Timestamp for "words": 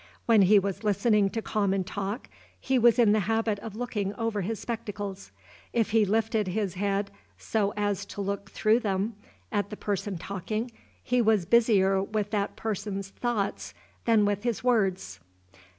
14.63-15.19